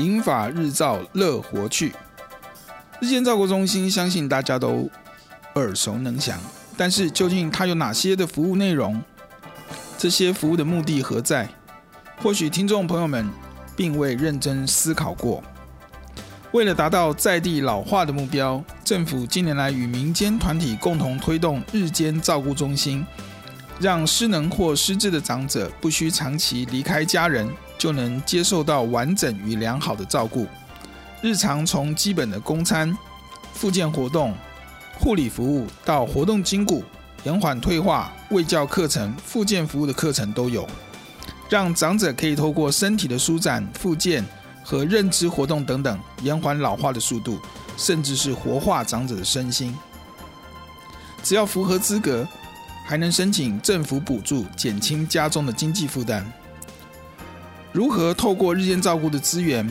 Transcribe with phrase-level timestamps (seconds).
[0.00, 1.92] 银发日照乐活趣，
[3.00, 4.90] 日间照顾中心相信大家都
[5.54, 6.40] 耳熟能详，
[6.76, 9.00] 但是究竟它有哪些的服务内容？
[9.98, 11.48] 这些服务的目的何在？
[12.22, 13.28] 或许听众朋友们
[13.76, 15.42] 并未认真思考过。
[16.52, 23.06] 为了达到在地老化的目标，政府近年来与民间团体共同推动日间照顾中心，
[23.78, 27.48] 让失能或失智的长者不需长期离开家人。
[27.80, 30.46] 就能接受到完整与良好的照顾。
[31.22, 32.94] 日常从基本的供餐、
[33.54, 34.34] 复健活动、
[34.98, 36.84] 护理服务到活动筋骨、
[37.24, 40.68] 延缓退化、卫教课程、复健服务的课程都有，
[41.48, 44.22] 让长者可以透过身体的舒展、复健
[44.62, 47.40] 和认知活动等等，延缓老化的速度，
[47.78, 49.74] 甚至是活化长者的身心。
[51.22, 52.28] 只要符合资格，
[52.84, 56.30] 还能申请政府补助，减轻家中的经济负担。
[57.72, 59.68] 如何透过日间照顾的资源，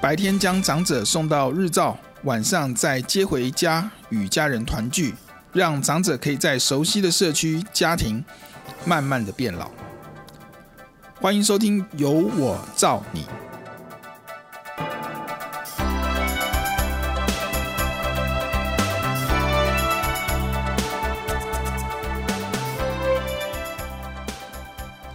[0.00, 5.14] 白天将长者送到日照，晚上再接回家与家人团聚，
[5.52, 8.24] 让长者可以在熟悉的社区家庭
[8.84, 9.70] 慢慢的变老。
[11.20, 13.22] 欢迎收听《由我照你》。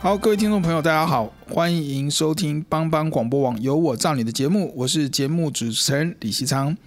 [0.05, 6.77] 好，各位听众朋友，大家好，欢迎收听帮帮广播网有我照你的节目，我是节目主持人李西昌。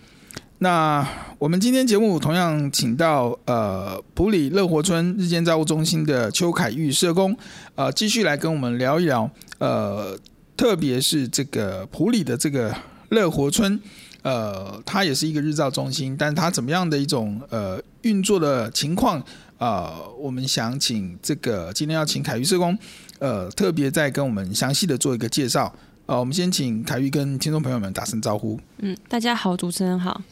[0.59, 1.05] 那
[1.37, 7.37] 我们今天节目同样请到呃普里乐活村日间照顾中心的邱凯玉社工，
[7.75, 9.29] 呃，继续来跟我们聊一聊，
[9.59, 10.17] 呃，
[10.57, 12.73] 特别是这个普里的这个
[13.09, 13.81] 乐活村，
[14.23, 19.21] 呃，它也是一个日照中心，但它怎么样的一种呃运作的情况？
[19.59, 22.79] 啊、呃，我们想请这个今天要请凯玉社工。
[23.19, 25.73] 呃，特别再跟我们详细的做一个介绍。
[26.07, 28.59] 呃，我们先请凯玉跟听众朋友们打声招呼。
[28.79, 30.23] 嗯，大家好，主持人好。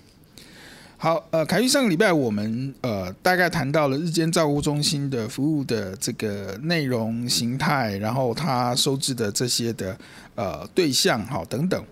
[0.97, 9.99] 好，呃，凯玉上个礼拜我们呃大概谈到了日间照顾中心的服务的这个内容形态，然后他收治的这些的
[10.35, 11.85] 呃对象好等等。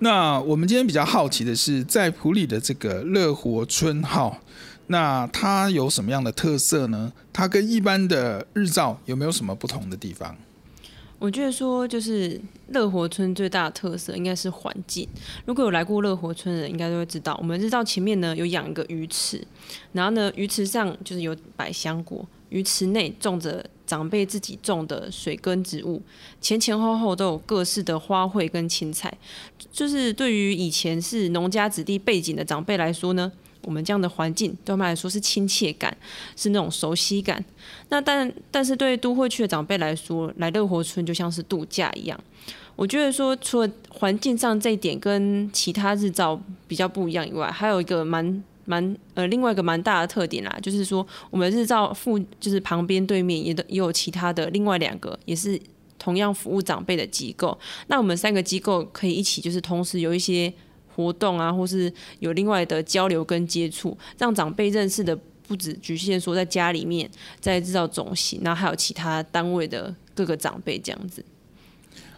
[0.00, 4.38] 那我们今天比较好奇的是，在埔里的这个乐活村哈。
[4.90, 7.12] 那它有什么样的特色呢？
[7.32, 10.36] 它跟一般的日照有没有什么不同的地方？
[11.20, 12.40] 我觉得说，就是
[12.70, 15.06] 乐活村最大的特色应该是环境。
[15.46, 19.46] 如果有来过乐活村的人，应该都会知道，我们日照前面呢有养一个鱼池，
[19.92, 26.02] 然后呢鱼池上就是有百香果，鱼池内种着长辈自己种的水根植物，
[26.40, 29.16] 前前后后都有各式的花卉跟青菜。
[29.70, 33.30] 就是对于以前是农家子弟背景的长辈来说呢。
[33.62, 35.94] 我们这样的环境对他们来说是亲切感，
[36.36, 37.44] 是那种熟悉感。
[37.90, 42.18] 那但但是对都会区的长辈来说，来乐活村就像是度假一样。
[42.76, 55.60] 我觉得说，除了环境上这一点跟其他日照比较不一样以外，还有一个蛮蛮呃另外一个蛮大的特点啦，就是说我们日照附就是旁边对面也都也有其他的另外两个也是
[55.98, 57.58] 同样服务长辈的机构。
[57.88, 60.50] 那我们三个机构可以一起就是同时有一些。
[60.94, 65.16] 活动啊，或是有另外的交流跟接触，让长辈认识的
[65.46, 67.10] 不止局限说在家里面，
[67.40, 71.24] 在制造中心，然后还有其他单位的各个长辈这样子。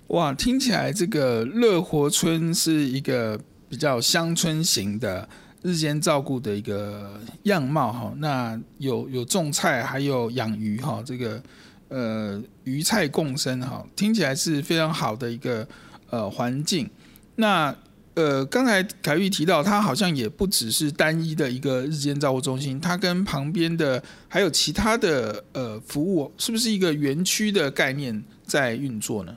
[0.08, 3.40] 哇，听起来这个乐活村是一个
[3.70, 5.26] 比较乡村型的
[5.62, 8.12] 日间照顾的一个样貌哈。
[8.18, 11.42] 那有有种菜，还有养鱼哈，这个
[11.88, 15.66] 呃鱼菜共生哈，听起来是非常好的一个
[16.10, 16.90] 呃环境。
[17.36, 17.74] 那
[18.14, 29.34] 呃，刚才凯玉提到，它好像也不只是单一的一个日间照护中心，它跟旁边的还有其他的呃服务，是不是一个园区的概念在运作呢？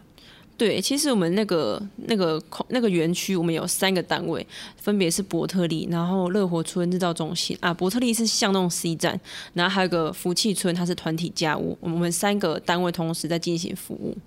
[0.57, 4.45] 对，其实我们那个那个那个园区，我们有三个单位，
[4.77, 9.19] 分别是伯特利，然后乐活村日照中心啊，伯特利是巷弄 C 站，
[9.53, 14.17] 然后还有个福气村，它是团体家务，我们三个单位同时在进行服务。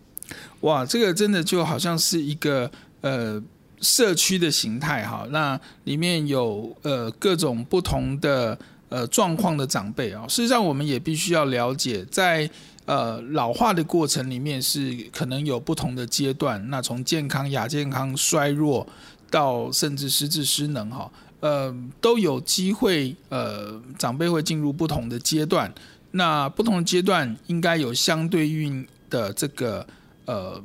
[0.60, 3.42] 哇，这个真的就好像是一个呃
[3.80, 8.58] 社区的形态哈，那里面有呃各种不同的
[8.88, 12.50] 呃状况的长辈啊，事实上我们也必须要了解在。
[12.88, 18.86] 呃，老化的过程里面是可能有不同的阶段，那从健康、亚健康、衰弱
[19.30, 21.10] 到甚至失智失能哈，
[21.40, 25.70] 呃，都有机会，呃，长辈会进入不同的阶段，
[26.12, 29.86] 那不同的阶段应该有相对应的这个
[30.24, 30.58] 呃。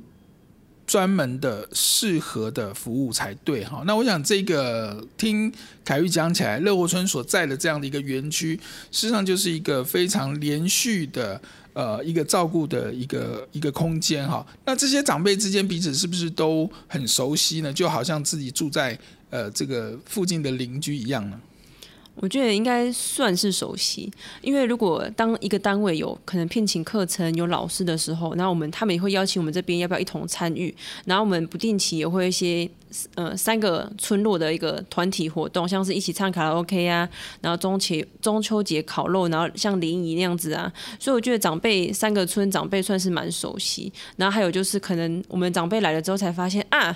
[0.85, 3.83] 专门的适合的服务才对哈。
[3.85, 5.51] 那我想这个听
[5.85, 8.59] 凯玉讲起来，乐活村所在的这样的一个园区，
[8.91, 11.41] 实际上就是一个非常连续的
[11.73, 14.45] 呃一个照顾的一个一个空间哈。
[14.65, 17.71] 那这些长辈之间彼此是不是都很熟悉呢？
[17.71, 18.97] 就好像自己住在
[19.29, 21.39] 呃这个附近的邻居一样呢？
[22.15, 24.09] 我觉得应该算是熟悉，
[24.41, 30.73] 因为如果当一个单位有可能聘请课程、有老师的时候，然后我们他们也会邀请我们这边要不要一同参与，
[31.05, 32.69] 然后我们不定期也会一些
[33.15, 37.09] 呃三个村落的一个团体活动，像是一起唱卡拉 OK 啊，
[37.41, 46.95] 然后中秋中秋节烤肉，然后像联谊那样子啊，所以我觉得长辈三个村长辈算是蛮熟悉，然后还有就是可能我们长辈来了之后才发现啊，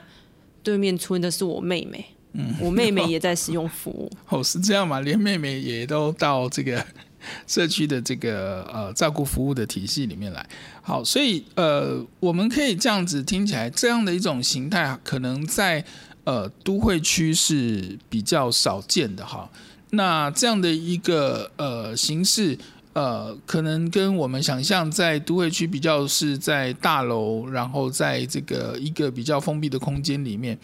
[0.61, 2.05] 对面村的是我妹妹。
[2.39, 4.09] 嗯，我妹妹也在使用服务。
[4.29, 4.99] 哦，是这样吗？
[5.01, 6.85] 连妹妹也都到这个
[7.47, 10.47] 社区的这个呃照顾服务的体系里面来。
[10.83, 15.83] 好，所以呃，我们可以这样子听起来，这样的一种形态，可能在
[16.25, 19.49] 呃都会区是比较少见的哈。
[19.89, 22.57] 那这样的一个呃形式，
[22.93, 30.57] 呃，可能跟我们想象在都会区比较是在大楼，然后在这个一个比较封闭的空间里面。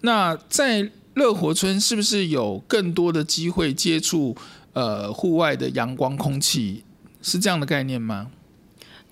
[0.00, 4.36] 那在乐活村是不是有更多的机会接触
[4.72, 6.84] 呃户外的阳光空气？
[7.22, 8.28] 是这样的概念吗？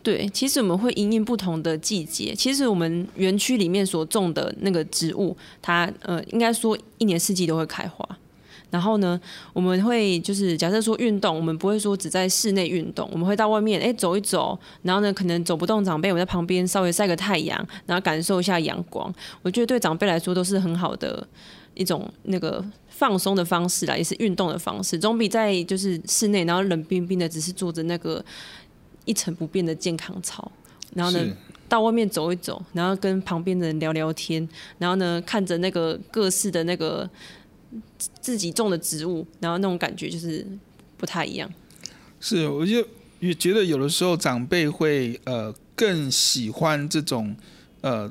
[0.03, 2.35] 对，其实我们会因应不同的季节。
[2.35, 8.09] 其实我们园区里面所种的那个植物，它呃应该说一年四季都会开花。
[8.71, 9.21] 然后呢，
[9.53, 14.59] 我们会就是假设说运动，我们不会说只在室内运动，我们会到外面哎走一走。
[14.83, 19.13] 然后呢，可能走不动长辈，我们在旁边稍微晒个太阳，然后感受一下阳光。
[19.43, 21.27] 我觉得对长辈来说都是很好的。
[21.79, 28.23] 一种那个放松的方式啦，也是运动的方式，总比在就是室内，然后冷冰冰的，只是坐着那个
[29.05, 30.51] 一成不变的健康操。
[30.95, 31.25] 然后呢，
[31.69, 34.47] 到外面走一走，然后跟旁边的人聊聊天，
[34.79, 37.09] 然后呢，看着那个各式的那个
[38.21, 40.45] 自己种的植物，然后那种感觉就是
[40.97, 41.49] 不太一样。
[42.19, 42.85] 是，我就
[43.21, 47.37] 也觉得有的时候长辈会呃更喜欢这种
[47.83, 48.11] 呃。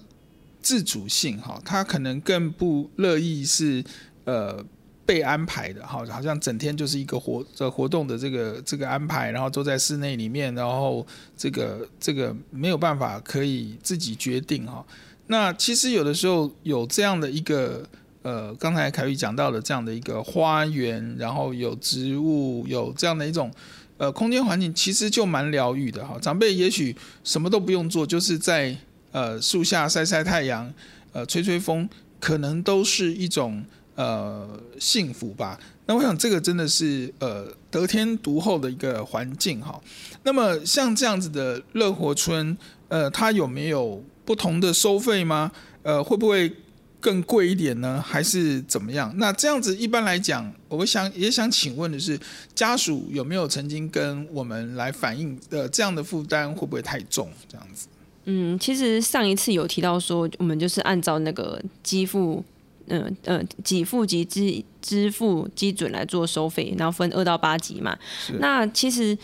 [0.68, 3.82] 自主性哈，他可能更不乐意是
[4.26, 4.62] 呃
[5.06, 14.86] 被安排的哈，好像整天就是一个活这活动的这个这个安排，然后坐在室内里面，然后这个这个没有办法可以自己决定哈。
[15.28, 17.88] 那其实有的时候有这样的一个
[18.24, 23.50] 呃，刚才凯宇讲到的这样的一个花园，然后有植物，有这样的一种
[23.96, 26.20] 呃空间环境，其实就蛮疗愈的哈。
[26.20, 26.94] 长辈也许
[27.24, 28.76] 什么都不用做，就是在。
[29.18, 30.72] 呃，树下晒晒太阳，
[31.12, 34.48] 呃，吹吹风，可能都是一种呃
[34.80, 35.60] 幸福吧。
[35.88, 39.82] 那我想这个真的是呃得天独厚的一个环境哈。
[40.22, 42.56] 那么像这样子的乐活村，
[42.90, 45.52] 呃，它有没有不同的收费吗？
[45.82, 46.54] 呃，会不会
[47.02, 48.00] 更贵一点呢？
[48.06, 49.12] 还是怎么样？
[49.18, 52.20] 那这样子一般来讲，我想也想请问的是，
[52.54, 57.32] 家属有没有曾经跟我们来反映，呃，这样的负担会不会太重？
[57.50, 57.88] 这样子。
[58.30, 62.44] 嗯，其实上一次有提到说，我们就是按照那个给付，
[62.88, 67.98] 嗯、呃、嗯，给付及支支付基准来做收费，然后分二到八级嘛。
[68.40, 69.18] 那其实，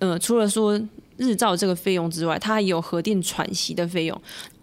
[0.00, 0.76] 呃，除了说
[1.16, 4.22] 日照这个费用之外，它也有核定喘息的费用。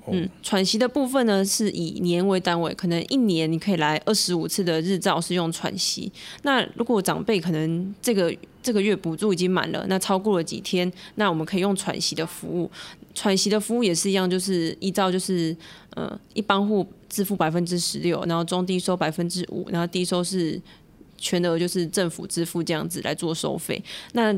[0.10, 6.12] 嗯，喘息的部分呢，是以年为单位，可能一年你可以来二十五次的日照是用喘息。
[6.44, 12.72] 那如果长辈可能这个这个月补助已经满了，那超过了几天，那我们可以用喘息的服务。
[13.17, 15.55] 喘息的服务也是一样，就是依照就是
[15.95, 20.62] 呃一般户支付百分之十六，然后中低收百分之五，然后低收是
[21.17, 23.83] 全额就是政府支付这样子来做收费。
[24.13, 24.31] 那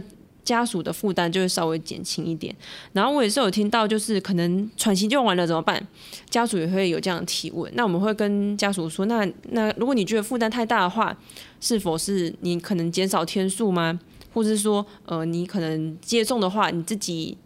[0.45, 2.55] 家属的负担就会稍微减轻一点，
[2.93, 5.85] 然后我也是有听到，就是可能喘息用完了怎么办？
[6.29, 7.69] 家属也会有这样的提问。
[7.75, 11.13] 那我们会跟家属说，那那如果你觉得负担太大的话，
[11.59, 13.99] 是否是你可能减少天数吗？
[14.33, 17.37] 或是说，呃，你可能接种的话，你自己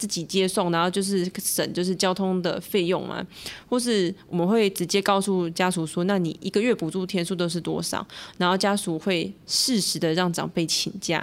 [0.00, 3.22] 自己接送，然后就是省就是交通的费用嘛，
[3.68, 8.06] 或是我们会直接告诉家属说，那你一个月补助天数都是多少？
[8.38, 11.22] 然后家属会适时的让长辈请假。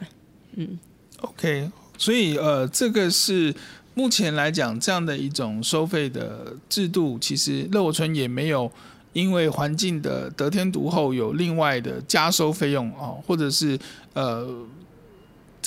[0.54, 0.78] 嗯
[1.22, 3.52] ，OK，所以呃，这个是
[3.96, 8.72] 目前来讲这样的一种收费的制度，其实乐活村也没有
[9.14, 13.80] 因为环境的得天独厚有另外的加收费用哦，或者是
[14.14, 14.48] 呃。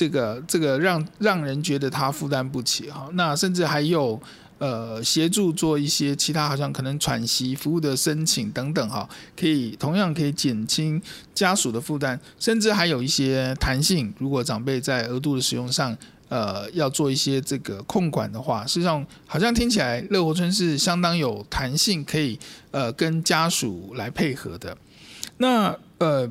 [0.00, 4.18] 这个这个让让人觉得他负担不起哈，那甚至还有
[4.56, 10.98] 呃协助做一些其他好像可能喘息服务的申请等等哈，可以同样可以减轻
[11.34, 15.94] 家属的负担，甚至还有一些弹性，如果长辈在额度的使用上
[16.30, 22.38] 呃要做一些这个控管的话，事实上好像听起来乐活村是相当有弹性，可以
[22.70, 24.74] 呃跟家属来配合的。
[25.36, 26.26] 那呃，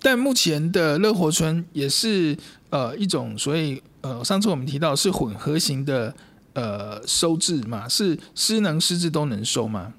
[0.00, 2.34] 但目前的乐活村也是。
[2.70, 6.14] 呃，一种所以呃，上次我们提到是混合型的
[6.54, 9.92] 呃收治嘛，是失能失智都能收吗？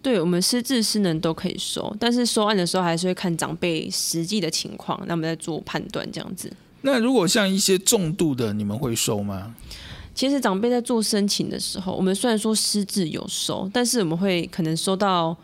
[0.00, 6.52] 对，我们失智失能都可以收，但是收案的时候还是会看长辈实际的情况，那我们再做判断这样子。
[6.82, 9.54] 那如果像一些重度的，你们会收吗？
[10.14, 15.36] 其实长辈在做申请的时候，我们虽然说失智有收，但是我们会可能收到。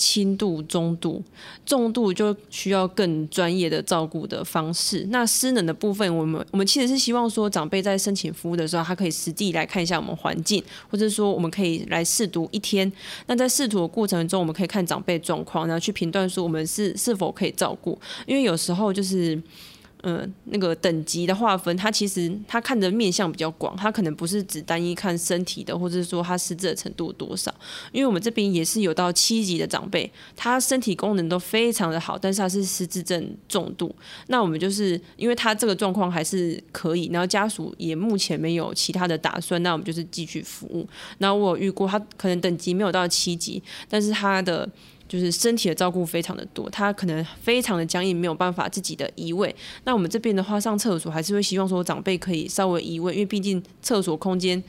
[0.00, 1.22] 轻度、中度、
[1.66, 5.06] 重度就需要更专业的照顾的方式。
[5.10, 12.90] 那失能的部分，我们我们其实是希望说，长辈在申请服务的时候，他可以实地来看一下我们环境，或者说我们可以来试读一天。
[13.26, 18.00] 那在试读的过程中，我们可以看长辈状况，然后去评断说我们是是否可以照顾。
[18.26, 19.38] 因为有时候就是。
[20.02, 27.54] 嗯、那个等级的划分，它其实它看的面向比较广，它可能不是只单一看身体的，或者是说他失智的程度多少。
[27.92, 33.94] 因为我们这边也是有到七级的长辈，他身体功能都非常的好，但是他是失智症重度。
[34.28, 40.88] 那我们就是因为他这个状况还是可以，然后家属也目前没有其他的打算，那我们就是继续服务。
[41.18, 44.68] 那我有遇过他可能等级没有到七级，但是他的。
[45.10, 49.52] 就是身体的照顾非常的多，他可能非常的僵硬，没有办法自己的移位。
[49.82, 54.62] 那我们这边的话，上厕所还是会希望说长辈可以稍微移位，因为毕竟厕所空间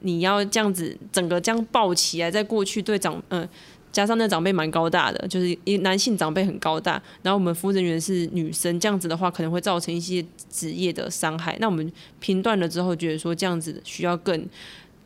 [0.00, 3.48] 你要这样子整个这样抱起来再过去，对长嗯、
[3.90, 11.56] 加上那长辈蛮高大的，就是一男性长辈很高大，然后我们服务人员是女生，这样子的话可能会造成一些职业的伤害。
[11.58, 14.46] 那我们评断了之后，觉得说这样子需要更。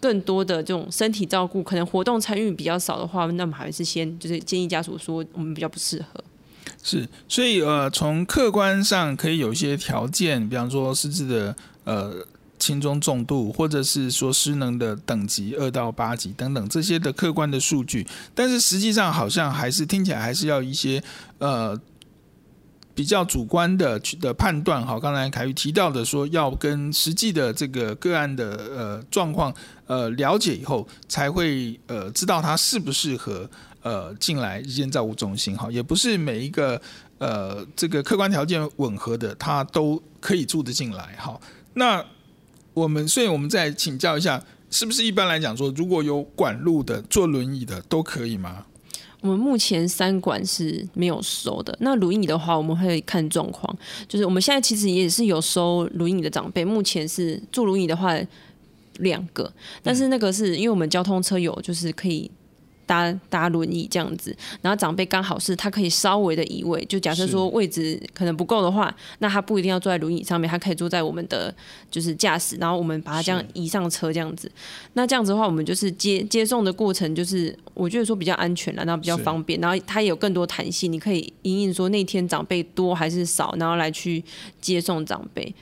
[0.05, 6.23] 更多的这种身体照顾，可能活动参与比较少的话，那么还是先就是建议家属说我们比较不适合。
[6.83, 12.13] 是，所以呃，从客观上可以有一些条件，比方说失智的呃
[12.59, 21.03] 轻中重度，或者是说失能的等级二到八级等等这些的客观的数据，但是实际上好像还是听起来还是要一些
[21.39, 21.81] 呃。
[22.95, 29.53] 比较主观的去的判断，哈，刚才凯宇提到的说，要跟实际的这个个案的呃状况
[29.87, 33.51] 呃了解以后，才会呃知道他适不适合
[33.83, 36.81] 呃进来日间照顾中心，哈，也不是每一个
[37.19, 41.41] 呃这个客观条件吻合的，他都可以住得进来，哈。
[41.75, 42.05] 那
[42.73, 48.65] 我们所以我们再请教一下，是不是一般来讲说，如果有管路的、坐轮椅的都可以吗？
[49.25, 51.75] 我们目前三馆是没有收的。
[51.81, 53.75] 那轮椅的话，我们会看状况。
[54.07, 58.15] 就是我们现在其实也是有收轮椅的长辈，目前是坐轮椅的话
[58.99, 59.51] 两个，
[59.83, 62.31] 但是那个是因为我们交通车有就是可以。
[62.87, 71.55] 搭搭轮椅这样子，然后长辈刚好是他可以稍微的移位，就假设说位置可能不够的话，那他不一定要坐在轮椅上面，他可以坐在我们的
[71.91, 74.51] 就是驾驶，然后我们把他这样移上车这样子。
[74.95, 84.23] 那这样子的话，我们就是接接送的过程，就是我觉得说比较安全了，然后比较方便，然后他也有更多弹性，你可以隐隐说那天长辈多还是少，然后来去
[84.61, 85.55] 接送长辈。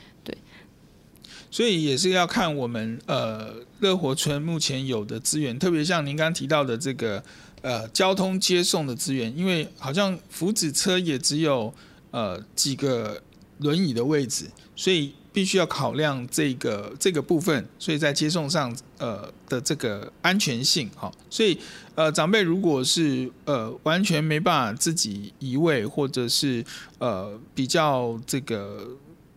[1.53, 7.23] 所以也是要看我们呃乐活村目前有的资源，特别像您刚刚提到的这个
[7.61, 11.73] 呃交通接送的资源，因为好像福祉车也只有
[12.11, 13.23] 呃几个
[13.59, 21.59] 轮椅的位置，所以必须要考量这个这个部分，所以在接送上呃的这个安全性哈，所以
[21.95, 26.65] 呃长辈如果是呃完全没办法自己移位，或者是
[26.99, 28.89] 呃比较这个。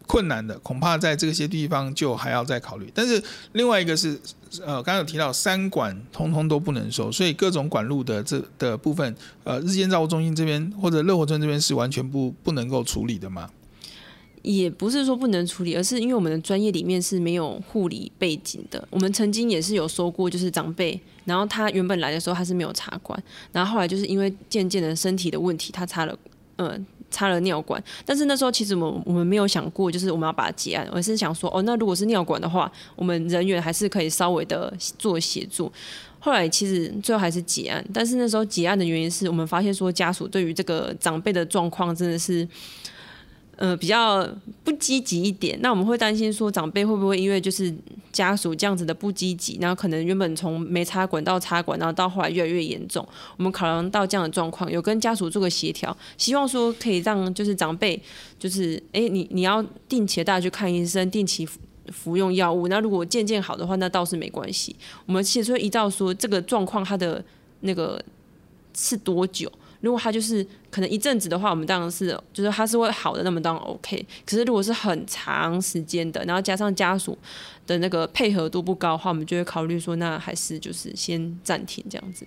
[0.07, 3.21] 困难的恐怕在这些地方就还要再考虑，但是
[3.53, 4.19] 另外一个是，
[4.62, 13.50] 呃，刚刚有提到三管通通都不能收，所以各种管路的这的部分，呃，日间照顾中心这边或者乐活村这边是完全不不能够处理的吗？
[14.43, 18.88] 也不是说不能处理，而是因为我们的专业里面是没有护理背景的。
[18.91, 23.19] 我们曾经也是有说过，就是长辈，然后他原本来的时候他是没有插管，
[23.51, 26.15] 然后后来就是因为渐渐的身体的问题，他插了。
[26.57, 26.79] 呃，
[27.12, 35.71] 插了尿管，但是那时候其实我们我们没有想过，就是我们要把它结案，而是想说，哦，那如果是尿管的话，我们人员还是可以稍微的做协助。
[36.19, 42.47] 后来其实最后还是结案，但是那时候结案的原因是我们发现说，家属对于这个长辈的状况真的是。
[43.57, 44.27] 呃，比较
[44.63, 47.74] 不积极一点，那我们会担心说，长辈会不会因为就是
[48.12, 53.07] 家属这样子的不积极，然后可能原本从没插管到插管，然后到后来越来越严重。
[53.38, 57.97] 我们考量到这样的状况，有跟家属做个协调，希望说可以让就是长辈
[58.38, 61.47] 就是哎、你你要定期带他去看医生，定期
[61.93, 62.67] 服用药物。
[62.67, 64.75] 那如果渐渐好的话，那倒是没关系。
[65.05, 67.24] 我们其实会依照说这个状况，它的
[67.62, 68.03] 那个
[68.75, 69.50] 是多久。
[69.86, 74.04] 如果他就是可能一阵子的话，我们当然是就是他是会好的，那么当然 OK。
[74.25, 77.15] 可是如果是很长时间的，然后加上家属
[77.68, 82.25] 的那个配合度不高的话，我们就会考虑说，那还是就是先暂停这样子。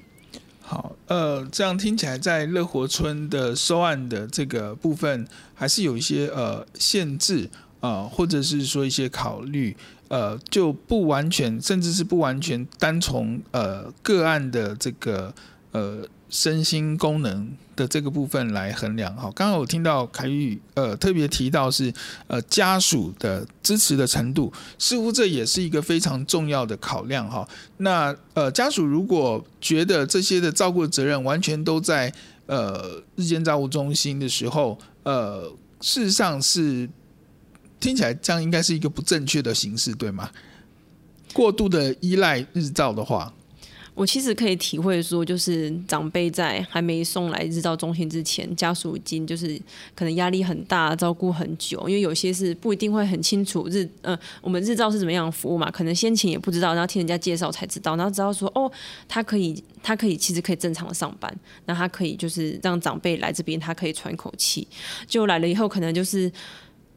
[0.60, 7.50] 好，呃，这样听起来，在乐活村的收案的这个部分，还是有一些呃限制
[7.80, 15.34] 啊、呃，或者是说一些考虑，呃，就不完全，甚至是不完全单从呃个案的这个
[15.72, 16.06] 呃。
[16.30, 21.92] 身心功能的这个部分来衡量哈，刚刚我听到凯宇呃特别提到是
[22.26, 27.48] 呃家属的支持的程度，似乎这也是一个非常重要的考量哈。
[27.78, 32.12] 那呃家属如果觉得这些的照顾责任完全都在
[32.46, 36.88] 呃日间照顾中心的时候，呃事实上是
[37.80, 40.30] 听起来这样应该是一个不正确的形式，对吗？
[41.32, 43.32] 过度的依赖日照的话。
[43.98, 49.60] 我其实可以体会说，就是长辈在还没送来日照中心之前，家属已经就是
[49.92, 58.70] 可能压力很大，照顾很久，因为有些是不一定会很清楚日，嗯、我们日照是怎么样的服务嘛，可能先前也不知道，然后听人家介绍才知道，然后知道说，哦，
[59.08, 64.68] 他可以，他可以，其实可以正常的上班，那他可以就是让长辈来这边，他可以喘口气，
[65.08, 66.30] 就来了以后，可能就是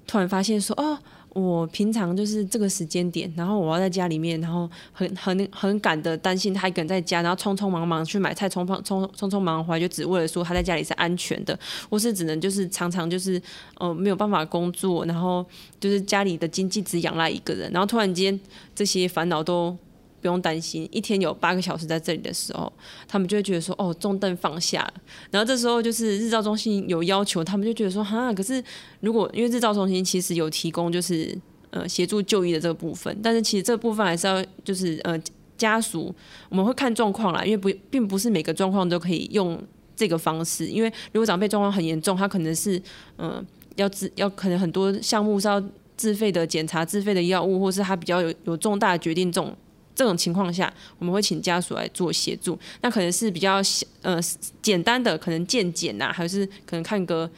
[0.05, 0.99] 突然发现说，哦。
[1.33, 11.57] 我平常就是这个时间点，然后我要在家里面，然后很很很赶的担心他一个人在家，然后匆匆忙忙去买菜，匆匆匆匆匆忙回来，就只为了说他在家里是安全的，
[11.89, 13.41] 或是只能就是常常就是
[13.77, 15.45] 呃没有办法工作，然后
[15.79, 18.37] 就是家里的经济只养赖一个人，然后突然间
[18.75, 19.77] 这些烦恼都。
[20.21, 22.71] 不用担心，一天有八个小时在这里的时候，
[23.07, 24.87] 他们就会觉得说，哦，重担放下。
[25.31, 28.63] 然后这时候就是日照中心有要求，他们就觉得说，哈，可是
[28.99, 31.37] 如果因为日照中心其实有提供就是
[31.71, 35.19] 呃协助就医的这个部分，但是其实这部分还是要就是呃
[35.57, 36.13] 家属
[36.49, 39.61] 我们会看状况啦，因为不并不是每个状况都可以用
[39.95, 42.81] 这个方式，因为如果长辈状况很严重，他可能是
[43.17, 45.63] 嗯、要自要可能很多项目是要
[45.95, 49.55] 自费的检查、自费的药物，或是他比较有有重大决定这种。
[49.95, 52.57] 这种情况下，我们会请家属来做协助。
[52.81, 53.61] 那可能是比较
[54.01, 54.19] 呃
[54.61, 57.29] 简单的，可能健检呐，还是可能看个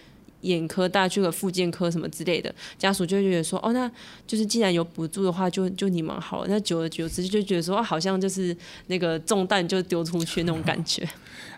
[0.42, 3.89] 眼科，大家去个复健科什么之类的，家属就觉得说，哦，那
[4.28, 6.48] 就是既然有补助的话，就就你们好了。
[6.50, 8.56] 那久而久之就觉得说，好像就是
[8.88, 11.08] 那个重担就丢出去那种感觉。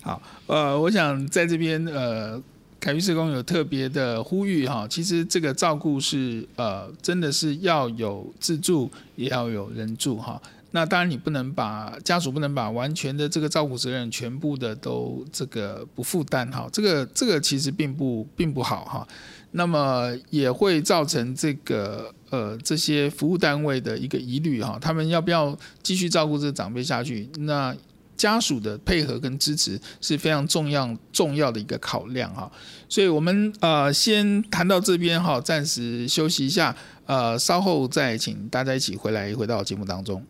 [0.03, 2.39] 好，呃，我想在这边呃，
[2.79, 10.39] 凯宇社工有特别的呼吁哈，其实这个照顾是呃，真的是要有自助，也要有人助哈。
[10.75, 19.07] 那当然，你不能把家属不能把完全的这个照顾责任全部的都这个不负担哈，这个这个其实并不并不好哈。
[19.51, 27.29] 那么也会造成这个呃这些服务单位的一个疑虑哈，他们要不要继续照顾这个长辈下去？
[27.39, 27.73] 那
[28.17, 32.51] 家属的配合跟支持是非常重要重要的一个考量哈。
[32.89, 40.21] 所以我们呃先谈到这边哈，暂时休息一下，呃稍后再请大家一起回来回到节目当中。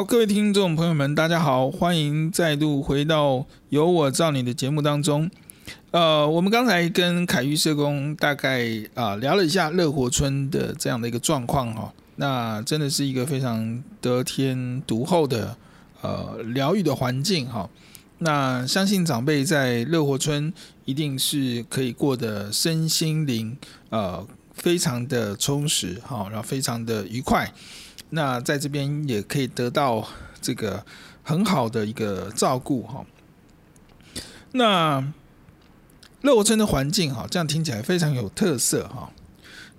[0.00, 5.30] 好，各位听众朋友们，大家好，欢迎再度回到有我照你的节目当中。
[5.90, 15.54] 呃，我们刚才跟凯玉社工大概啊、聊了一下乐活村的这样的一个状况哈，那真的是一个非常得天独厚的
[16.00, 17.68] 呃疗愈的环境哈。
[18.20, 20.50] 那相信长辈在乐活村
[20.86, 23.54] 一定是可以过得身心灵
[23.90, 27.52] 呃非常的充实哈，然后非常的愉快。
[28.10, 30.06] 那在这边也可以得到
[30.40, 30.84] 这个
[31.22, 33.04] 很好的一个照顾哈。
[34.52, 35.12] 那
[36.22, 39.10] 乐活村的环境哈，这样听起来非常有特色哈。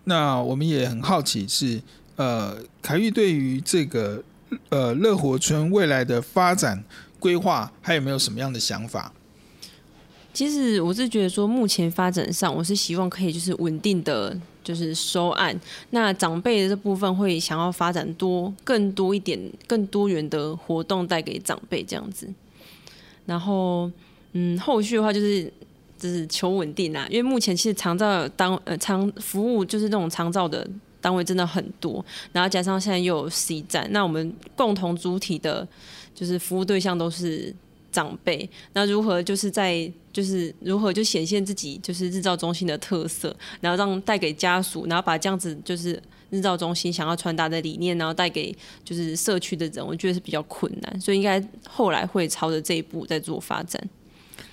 [0.05, 1.81] 那我们也很好奇是
[2.15, 4.23] 呃，凯玉对于这个
[4.69, 6.83] 呃乐活村未来的发展。
[7.19, 9.13] 规划还有没有什么样的想法？
[10.33, 15.59] 其实我是觉得说，目前发展上，我是希望可以就是稳定的，就是收案。
[15.89, 22.27] 那长辈的这部分会想要发展多更多一点、更多元的活动带给长辈这样子。
[23.25, 23.89] 然后，
[24.33, 25.51] 嗯，后续的话就是
[25.97, 30.67] 就是求稳定啦，因为目前其实长照当呃长服务就是这种长照的
[30.99, 35.67] 单位真的很多，然后加上现在又有 C 站，那我们共同主体的。
[36.13, 37.55] 就是服务对象都是
[37.91, 53.81] 长辈，那如何就是在就是如何就显现自己就是日照中心的特色，然后让带给家属，然后把这样子就是日照中心想要传达的理念，然后带给就是社区的人，我觉得是比较困难，所以应该后来会朝着这一步在做发展。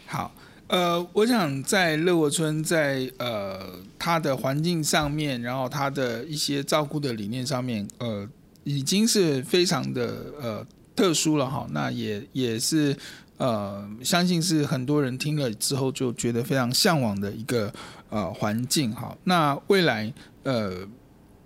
[0.07, 0.35] 好，
[0.67, 8.29] 呃，我想在乐活村在呃它的环境上面，然后它的一些照顾的理念上面，呃，
[8.65, 10.67] 已经是非常的呃。
[10.99, 12.93] 特殊了哈，那也也是
[13.39, 17.73] 呃，相信是很多人听了之后就觉得非常向往的一个
[18.11, 19.17] 呃环境哈。
[19.25, 20.87] 那未来呃，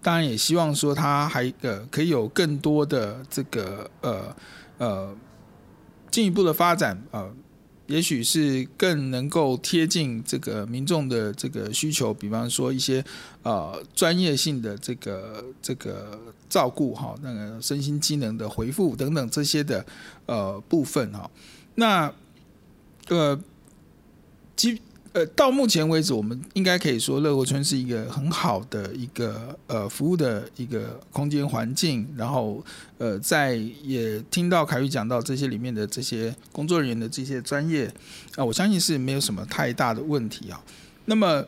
[0.02, 4.36] 当然也希望说它还呃可以有更多的这个呃
[4.78, 5.16] 呃
[6.10, 7.32] 进一步的发展呃。
[7.88, 13.04] 也许是更能够贴近这个民众的这个需求，比方说一些
[13.42, 19.84] 呃专业性的这个这个照顾哈，那个身心机能的回复等等这些的
[20.24, 21.30] 呃部分哈，
[21.74, 22.12] 那
[23.08, 23.40] 呃
[24.56, 24.80] 基。
[25.14, 32.08] 呃，到目前为止，我们应该可以说乐活村是一个很好的一个呃服务的一个空间环境。
[32.16, 32.64] 然后，
[32.96, 37.92] 呃，在也听到凯玉讲到这些里面的这些工作人员的这些专业
[38.36, 40.58] 啊，我相信是没有什么太大的问题啊。
[41.04, 41.44] 那么，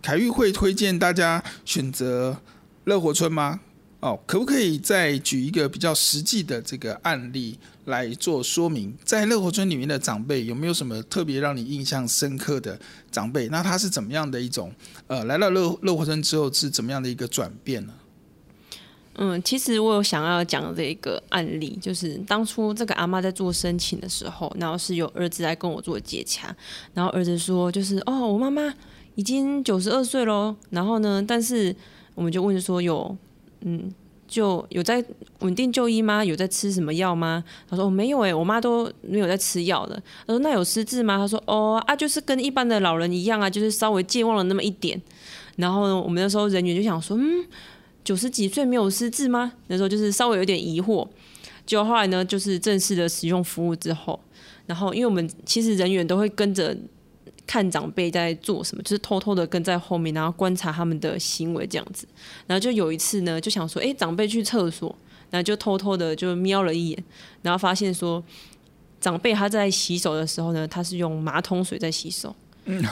[0.00, 2.36] 凯玉会推荐大家选择
[2.84, 3.58] 乐活村吗？
[4.00, 8.94] 哦，可不可以再举一个比较实际的这个案例来做说明？
[9.04, 12.78] 在乐活村里面的长辈有没有什么特别让你印象深刻的
[13.10, 13.48] 长辈？
[13.48, 14.72] 那他是怎么样的一种？
[15.08, 17.94] 呃，来到乐乐活村之后是怎么样的一个转变呢？
[19.16, 26.54] 嗯，其实我有想要讲的一个案例，就是当初这个阿妈在做申请的时候，然后是有儿子来跟我做接洽，
[26.94, 28.72] 然后儿子说就是哦，我妈妈
[29.16, 31.74] 已经九十二岁喽，然后呢，但是
[32.14, 33.18] 我们就问说有。
[33.62, 33.92] 嗯，
[34.26, 35.04] 就有在
[35.40, 36.24] 稳定就医吗？
[36.24, 37.42] 有在吃什么药吗？
[37.68, 40.00] 他说、哦、没有诶、我妈都没有在吃药的。
[40.26, 41.16] 他说那有失智吗？
[41.18, 45.00] 他说哦啊，就是跟一般的老人一样啊，就是稍微健忘了那么一点。
[45.56, 47.44] 然后呢，我们那时候人员就想说，嗯，
[48.04, 49.52] 九十几岁没有失智吗？
[49.66, 51.06] 那时候就是稍微有点疑惑。
[51.66, 54.18] 结果后来呢，就是正式的使用服务之后，
[54.66, 56.76] 然后因为我们其实人员都会跟着。
[57.48, 62.06] 看长辈在做什么，就是偷偷的跟在后面，然后观察他们的行为这样子。
[62.46, 64.94] 然后就有一次呢，就想说，哎，长辈去厕所，
[65.30, 67.04] 然后就偷偷的就瞄了一眼，
[67.40, 68.22] 然后发现说，
[69.00, 72.36] 长辈他在洗手的时候呢，他是用马桶水在洗手。
[72.66, 72.84] 嗯，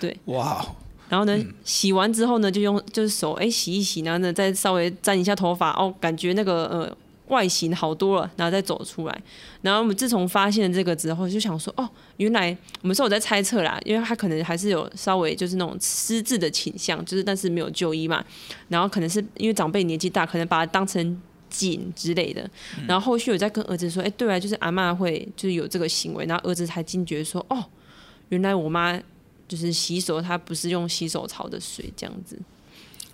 [0.00, 0.66] 对，哇。
[1.10, 6.96] 然后呢，洗完之后呢，就用就是手哎洗一洗，然后呢再稍微沾一下头发，哦，感觉那个呃。
[7.30, 9.22] 外形好多了，然后再走出来。
[9.62, 11.88] 然后我们自从发现了这个之后，就想说，哦，
[12.18, 18.22] 原来我们是我在猜测啦，因为他可能还是有稍微就是那种失智的倾向，就是但是没有就医嘛。
[18.68, 22.48] 然后可能是因为长辈年纪大，可能把他当成紧之类的。
[22.86, 26.26] 然后后续我在跟儿子说，哎，对啊，就是阿妈会就是有这个行为。
[26.26, 27.64] 然后儿子才惊觉说，哦，
[28.30, 29.00] 原来我妈
[29.46, 32.36] 就是洗手，她不是用洗手槽的水这样子。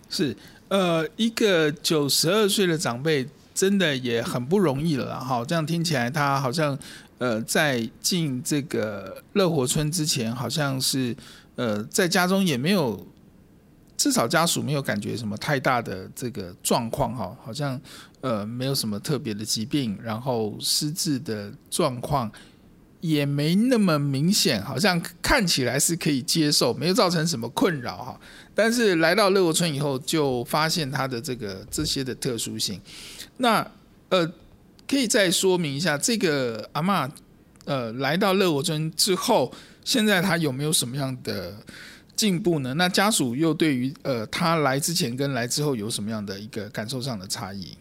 [0.08, 0.36] 是，
[0.68, 3.26] 呃，一个九十二岁的长辈。
[3.56, 6.78] 真的也很不容易了哈，这样听起来，他好像
[7.16, 11.16] 呃，在进这个乐活村之前，好像是
[11.54, 13.06] 呃，在家中也没有，
[13.96, 17.80] 至少家属没有感觉什么太大的这个状况哈，好像
[18.20, 22.30] 呃，没有什么特别的疾病，然后失智的状况
[23.00, 28.20] 也没那么明显，好像看起来是可以接受，没有造成什么困扰哈。
[28.54, 32.78] 但是来到乐活村以后，就发现他的这个这些的特殊性。
[33.38, 33.70] 那
[34.08, 34.26] 呃，
[34.88, 37.10] 可以再说明一下，这个阿嬷
[37.64, 39.52] 呃来到乐活村之后
[39.84, 41.54] 现在她有没有什么样的
[42.14, 42.72] 进步呢？
[42.74, 47.76] 那家属又对于呃她来之前跟来之后有什么样的一个感受上的差异？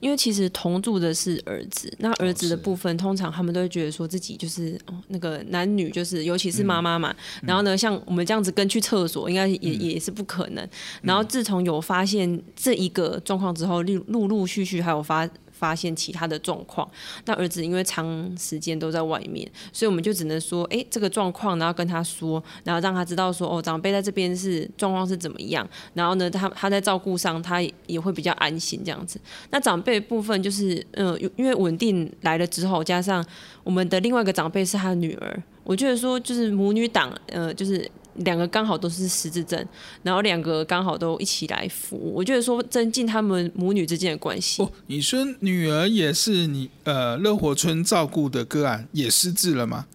[0.00, 7.10] 因为其实同住的是儿子，那儿子的部分，通常他们都会觉得说自己就是哦，那个男女就是，尤其是妈妈嘛。
[7.42, 10.68] 嗯、然后呢，像我们这样子跟去厕所，应该也、嗯、也是不可能。
[11.02, 15.28] 然后自从有发现这一个状况之后，陆陆陆续续还有发。
[15.58, 16.88] 发现其他的状况，
[17.24, 18.06] 那儿子因为长
[18.38, 29.20] 时间都在外面，所以我们就只能说，哎，这个状况，然后跟他说，然后让他知道说，哦，长辈在这边是状况是怎么样，然后呢，他他在照顾上，他也会比较安心这样子。
[29.50, 33.24] 那长辈部分就是，嗯、因为稳定来了之后，加上
[33.64, 37.90] 我们的另外一个长辈是他的女儿，我觉得说就是母女档，呃，就是。
[38.24, 39.64] 两个刚好都是失智症，
[40.02, 44.62] 然后两个刚好都一起来服务，我觉得说增进他们母女之间的关系。
[44.62, 49.86] 哦，你说女儿也是你呃乐活村照顾的个案，也失智了吗？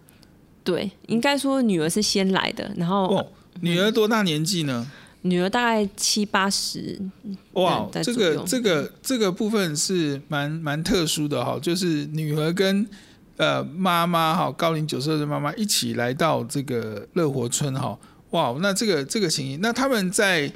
[0.63, 3.27] 对，应该说女儿是先来的，然后、哦、
[3.61, 4.89] 女儿多大年纪呢？
[5.21, 6.99] 女儿大概七八十。
[7.53, 12.87] 哇，这个这个这个部分是蛮蛮特殊的哈，就是女儿跟。
[13.35, 17.97] 呃，妈妈哈，高龄九十二岁妈妈一起来到这个乐活村哈，
[18.33, 20.51] 哇，那这个这个情形，那他们在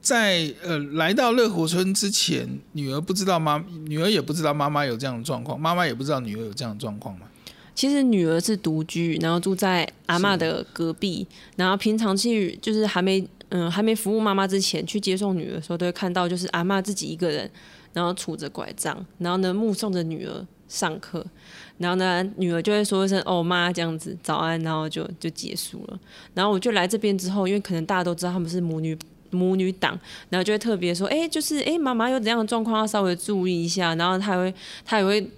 [0.00, 7.26] 在呃来到乐活村之前，女儿不知道妈，女儿也不知道妈妈有这样的状况，妈妈也不知道女儿有这样的状况吗？
[7.74, 11.26] 其实女儿是独居，然后住在阿嬷的隔壁，
[11.56, 17.50] 然后平常去就是还没嗯还没服务妈妈之前去接送女儿的时候，都会看到就是阿嬷自己一个人，
[17.92, 21.24] 然后杵着拐杖，然后呢目送着女儿上课。
[21.78, 25.98] 然后呢，女儿就会说一声“哦妈”这样子，早安，然后就就结束了。
[26.32, 28.96] 然后我就来这边之后，因为可能大家都知道他们是母女
[29.30, 29.98] 母女档，
[30.30, 34.54] 然后就会特别说：“哎，就是哎，妈妈有怎样的状况要稍微注意一下。”然后他也会
[34.86, 35.30] 他也会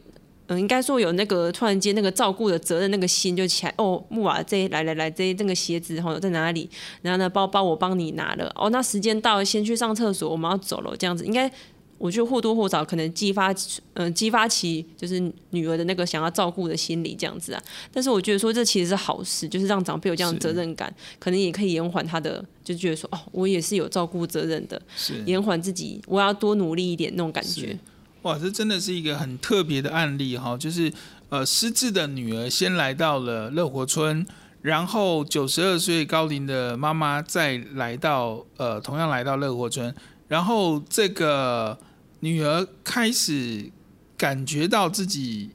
[0.46, 3.74] 嗯，应该说有那个突然间那个照顾的责任那个心就起来。
[3.76, 6.70] 哦，木瓦这来来来，这这个鞋子哈在哪里？
[7.02, 8.50] 然后呢，包包我帮你拿了。
[8.54, 10.96] 哦，那时间到了，先去上厕所，我们要走了。
[10.96, 11.50] 这样子应该。
[11.98, 13.56] 我觉得或多或少可能激发，嗯、
[13.94, 17.62] 呃，激发起就是女儿的那个想要照顾的心理这样子啊。
[17.92, 27.76] 但是我觉得说这其实是好事，就是让长辈有这样的责任感，可能也可以延缓他的，就觉得说哦，我也是有照顾责任的，是延缓自己，我要多努力一点那种感觉。
[28.22, 30.92] 哇，这真的是一个很特别的案例哈，就是
[31.28, 34.26] 呃失智的女儿先来到了乐活村，
[34.60, 39.94] 然后九十二岁高龄的妈妈再来到呃同样来到乐活村，
[40.28, 41.76] 然后这个。
[42.20, 43.70] 女儿开始
[44.16, 45.50] 感觉到自己，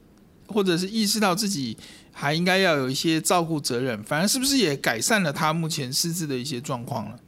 [0.46, 1.76] 或者是意识到自己
[2.10, 7.20] 还应该要有一些照顾责任，反而是不是也改善了她目前失智的一些状况了？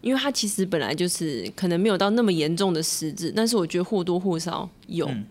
[0.00, 5.08] 因为她其实本来就是可能没有到那么严重的失智，但是我觉得或多或少有。
[5.08, 5.26] 嗯，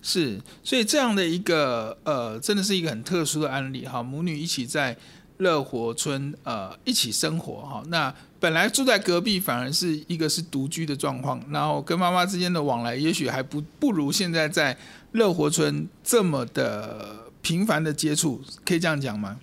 [0.00, 4.96] 是，所以这样的一个呃，真的是一个很特殊的案例哈，母女一起在
[5.36, 8.14] 乐活村呃一起生活哈，那。
[8.40, 14.78] 本来住在隔壁，反而是一个是独居的状况，然后跟妈妈之间的往来，也许还不不如现在在
[15.12, 19.40] 乐活村这么的频繁的接触，可以这样讲吗？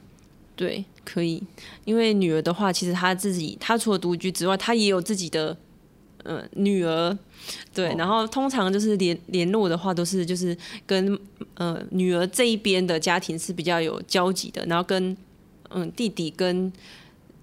[0.55, 1.43] 对，可以，
[1.83, 5.57] 因为女儿的话，其实她自己，她除了独居之外，她也有自己的
[6.23, 7.17] 嗯、呃、女儿，
[7.73, 11.19] 对，然后通常就是联联络的话，都是就是跟
[11.55, 15.11] 呃女儿这一边的家庭是比较有交集的，然后跟
[15.71, 16.71] 嗯、呃、弟弟跟。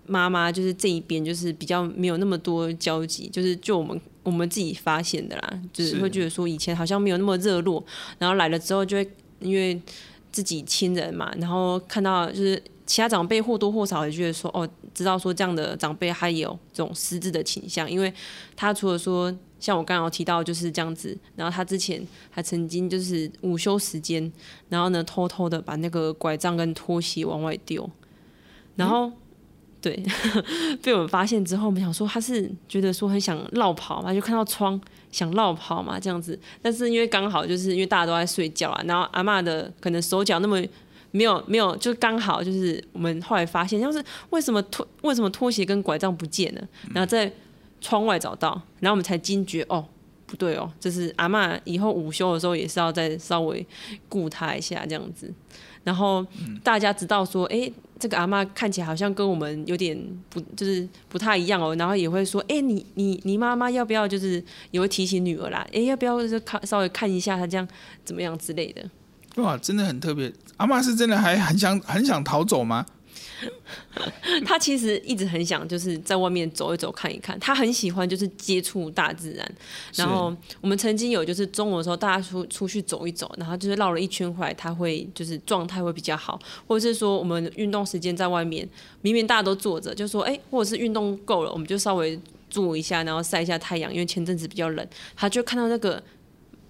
[0.06, 7.82] 妈妈就是这一边，就是比较没有那么多交集，就是就我们我们自己发现的啦，就是会觉得说以前好像没有那么热络，
[8.18, 9.10] 然后来了之后就会
[9.40, 9.80] 因为
[10.32, 18.12] 自己亲人嘛，然后看到就是其他长辈或多或少也觉得说哦，知道说这样的长辈他也有这种失智的倾向，因为
[18.56, 24.30] 他除了说像我刚刚提到就是这样子，然后他之前还曾经就是午休时间，
[24.68, 27.88] 然后呢偷偷的把那个拐杖跟拖鞋往外丢，
[28.76, 29.06] 然后。
[29.06, 29.12] 嗯
[29.82, 30.00] 对，
[30.80, 36.38] 被我们发现之后，我们想说他是觉得说很想绕跑嘛，就看到窗想绕跑嘛这样子。
[36.62, 40.62] 但是因为刚好就是因为大家都在睡觉啊，然后阿嬷的可能手脚那么
[41.10, 47.30] 没有没有，就刚好就是我们后来发现，要是为什么拖为什么拖鞋跟拐杖不见了，然后在
[47.80, 49.84] 窗外找到，然后我们才惊觉哦
[50.26, 53.66] 不对哦，就是阿嬷以后午休的时候也是要再稍微
[54.08, 55.34] 顾他一下这样子。
[55.84, 56.26] 然后
[56.62, 59.98] 大家知道说，哎，这个阿妈看起来好像跟我们有点
[60.30, 61.74] 不，就是不太一样哦。
[61.76, 65.66] 然后也会说，哎，你你你妈妈要不要就是也会提醒女儿啦？
[65.72, 67.66] 哎，要不要就看稍微看一下她这样
[68.04, 68.82] 怎么样之类的？
[69.36, 70.32] 哇，真的很特别。
[70.58, 72.84] 阿妈是真的还很想很想逃走吗？
[74.44, 79.54] 他其实一直很想就是在外面走一走看一看，他很喜欢就是接触大自然。
[79.94, 88.68] 然后我们曾经有就是中午的时候大家出出去走一走，然后就是绕了一圈回来，他会就是状态会比较好，或者是说我们运动时间在外面，
[89.00, 96.02] 明明大家都坐着，就说哎，或者是运动够了，我们就稍微坐一下，然后晒一下太阳，因为前阵子比较冷，他就看到那个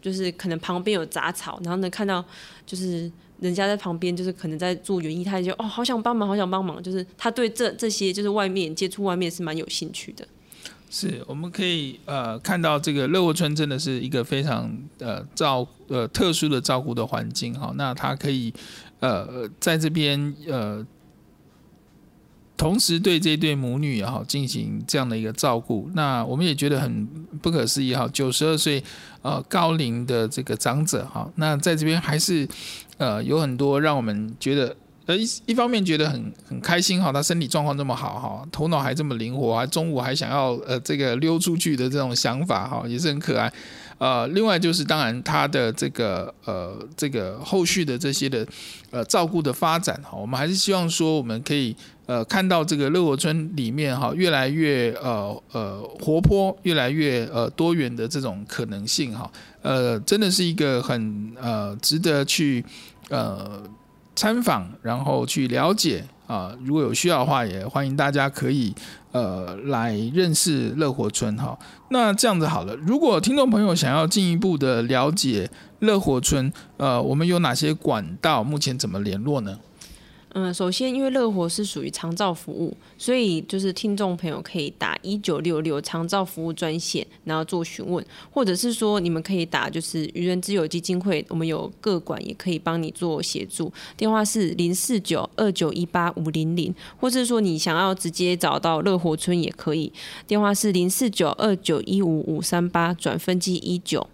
[0.00, 2.24] 就是可能旁边有杂草，然后能看到
[2.66, 3.10] 就是。
[3.42, 6.82] 人家在旁边，就是可能在做园艺，他就哦，好想帮忙，好想帮忙。
[6.82, 10.26] 就是他对这这些，就是外面接触外面是蛮有兴趣的。
[10.88, 17.72] 是，我们可以呃看到这个乐活村真的是一个非常呃照呃特殊的照顾的环境哈。
[17.76, 18.54] 那他可以
[19.00, 20.86] 呃在这边呃。
[22.56, 27.06] 同时对这对母女也好进行这样的一个照顾，那我们也觉得很
[27.40, 28.82] 不可思议哈，九十二岁
[29.22, 32.46] 呃高龄的这个长者哈，那在这边还是
[32.98, 43.52] 呃有很多让我们觉得呃一一方面觉得很很开心哈，他身体状况这么好哈，头脑还这么灵活，还中午还想要呃这个溜出去的这种想法哈，也是很可爱。
[44.02, 48.44] 呃，另外就是当然他的这个呃这个后续的这些的
[48.90, 51.76] 呃照顾的发展哈，我们还是希望说我们可以。
[52.04, 59.30] 呃，看到这个乐活村里面哈，越来越呃呃活泼，越来越呃多元的这种可能性哈，
[59.62, 62.62] 呃，真的是一个很呃值得去
[63.08, 63.62] 呃
[64.16, 66.56] 参访，然后去了解啊。
[66.64, 68.74] 如果有需要的话，也欢迎大家可以
[69.12, 71.58] 呃来认识乐活村哈。
[71.90, 78.42] 那这样子好了，如果听众朋友想要进一步的了解乐活村，呃，我们有哪些管道？
[78.42, 79.58] 目前怎么联络呢？
[80.34, 99.92] 嗯，首先，因为乐活是属于长照服务，所以就是听众朋友可以打一九六六长照服务专线，然后做询问，或者是说你们可以打就是愚人之友基金会，我们有个管也可以帮你做协助，电话是零四九二九一八五零零，或是说你想要直接找到乐活村也可以，
[100.26, 104.08] 电话是零四九二九一五五三八转分机一九，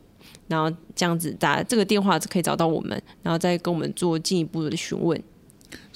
[0.48, 5.22] 然后这样子打这个电话就可以找到我们，然后再跟我们做进一步的询问。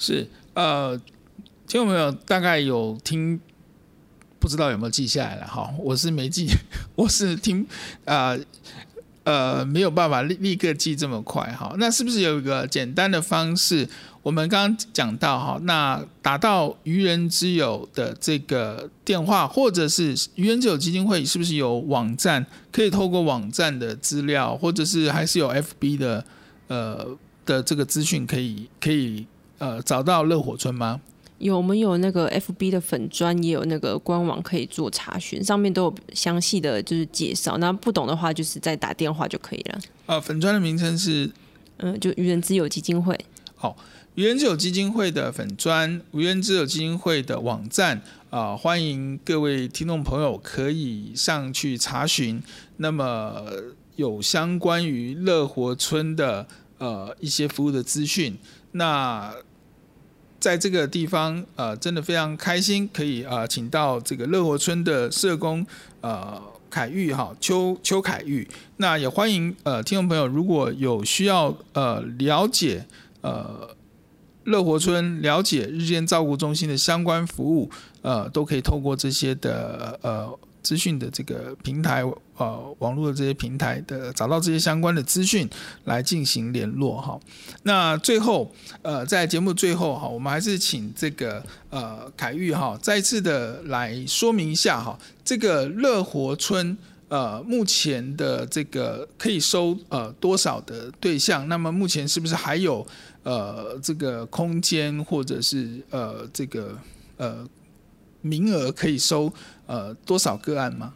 [0.03, 0.97] 是呃，
[1.65, 3.39] 听众朋友大概有听，
[4.37, 5.73] 不知道有没有记下来了哈？
[5.79, 6.47] 我是没记，
[6.95, 7.65] 我是听
[8.03, 8.37] 呃
[9.23, 11.73] 呃没有办法立立刻记这么快哈。
[11.77, 13.87] 那是不是有一个简单的方式？
[14.21, 26.25] 我们刚刚讲到哈，那打到愚人之友的这个电话，或者是愚人之友基金会，是不是有网站可以透过网站的资料，或者是还是有 FB 的
[26.67, 29.25] 呃的这个资讯可以可以？
[29.63, 30.99] 呃，找到乐活村吗？
[31.37, 37.57] 有，我们有那个 FB 的粉砖，也有那个官网可以做查询，上面都有详细的就是介绍。
[37.59, 39.79] 那不懂的话，就是再打电话就可以了。
[40.07, 41.31] 呃，粉砖的名称是，
[41.77, 43.17] 嗯、呃，就愚人之友基金会。
[43.55, 43.77] 好，
[44.15, 47.97] 愚人之友基金会的粉砖，愚人之友基金会的网站
[48.29, 52.43] 啊、呃，欢迎各位听众朋友可以上去查询。
[52.75, 53.45] 那么
[53.95, 56.45] 有相关于乐活村的
[56.79, 58.37] 呃一些服务的资讯，
[58.73, 59.33] 那。
[60.43, 65.65] 在这个地方，呃，真的非常开心，可以呃，请到这个乐活村的社工，
[66.01, 66.37] 呃，
[66.69, 68.45] 凯玉哈，邱邱凯玉。
[68.75, 72.85] 那也欢迎呃，听众朋友，如果有需要呃了解
[73.21, 73.69] 呃
[74.43, 80.37] 乐活村、了解日间照顾中心的相关服务，呃，都可以透过这些的呃。
[80.63, 82.01] 资讯的这个平台，
[82.37, 85.47] 呃，网络的这些平台的找到这些相关的资讯
[85.83, 87.19] 来进行联络哈。
[87.63, 96.75] 那最后，呃，在节目最后哈，我们还是请这个呃凯玉哈再次的来说明一下哈，这个乐活村
[97.09, 101.47] 呃目前的这个可以收呃多少的对象？
[101.49, 102.85] 那么目前是不是还有
[103.23, 106.77] 呃这个空间或者是呃这个
[107.17, 107.45] 呃
[108.21, 109.31] 名额可以收？
[109.73, 110.93] 呃，多少个案吗？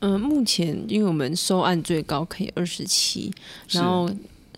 [0.00, 3.32] 嗯、呃，目前因为我们收案最高可以二十七，
[3.70, 4.10] 然后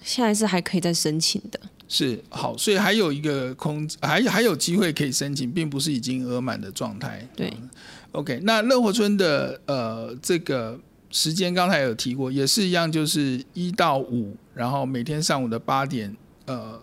[0.02, 1.60] 现在是还可以再申请的。
[1.88, 7.24] 是好，所以还有一个空，还还有机会可以申请，并不是已经额满的状态。
[7.36, 7.70] 对、嗯、
[8.10, 10.76] OK，那乐活村的呃这个
[11.12, 16.80] 时间刚才有提过，也是一样，就是一到五，然后每天上午的八点呃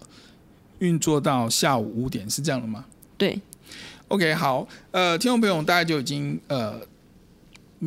[0.78, 2.86] 运作到下午五点，是这样的吗？
[3.18, 3.38] 对。
[4.10, 6.82] OK，好，呃，听众朋友大概就已经呃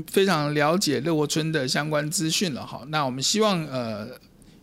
[0.06, 2.82] 非常了解乐活村的相关资讯了哈。
[2.88, 4.08] 那我们希望呃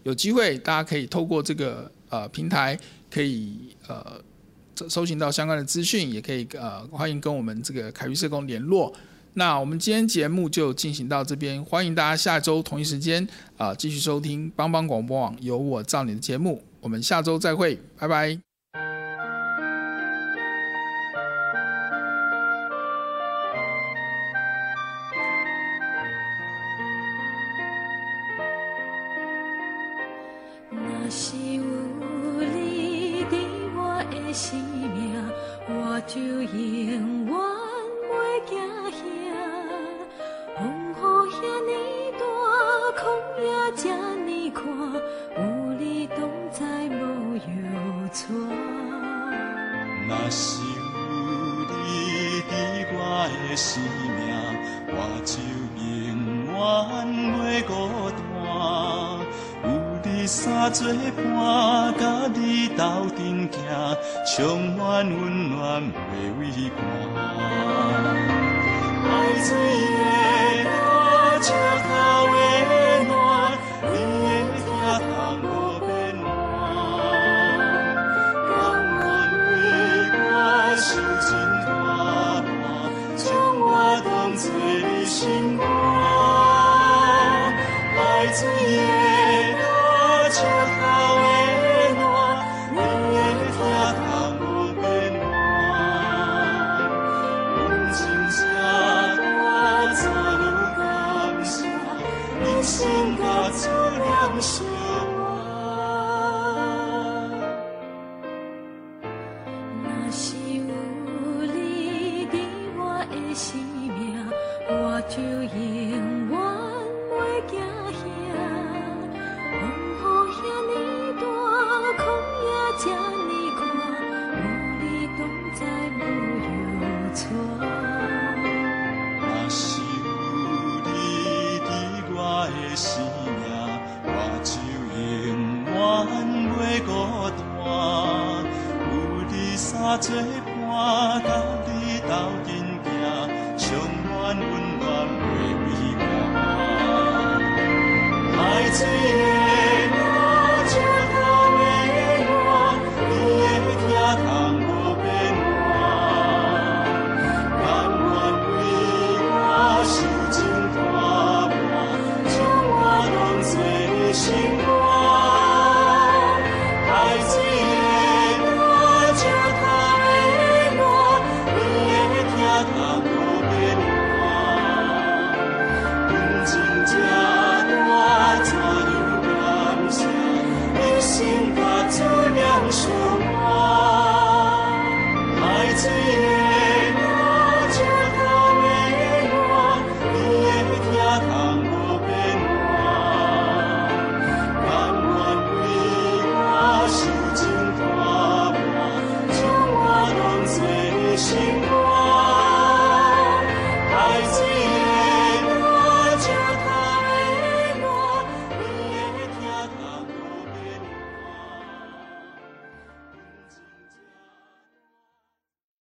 [0.04, 2.80] 有机会大家可以透过这个呃平台，
[3.12, 4.22] 可以呃
[4.88, 8.94] 搜寻到相关的资讯，也可以呃欢迎跟我们这个凯玉社工联络。
[9.34, 18.49] 那我们今天节目就进行到这边，欢迎大家下周同一时间啊、继续收听帮帮广播网有我照你的节目，我们下周再会，拜拜。